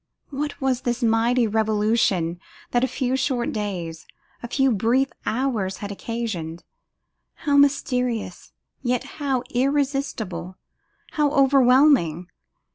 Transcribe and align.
What 0.31 0.59
was 0.59 0.81
this 0.81 1.03
mighty 1.03 1.45
revolution 1.45 2.39
that 2.71 2.83
a 2.83 2.87
few 2.87 3.15
short 3.15 3.51
days, 3.51 4.07
a 4.41 4.47
few 4.47 4.71
brief 4.71 5.09
hours 5.27 5.77
had 5.77 5.91
occasioned? 5.91 6.63
How 7.45 7.55
mysterious, 7.55 8.51
yet 8.81 9.03
how 9.03 9.43
irresistible, 9.51 10.55
how 11.11 11.29
overwhelming! 11.29 12.29